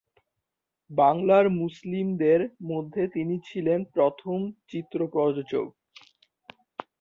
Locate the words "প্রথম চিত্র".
3.95-4.99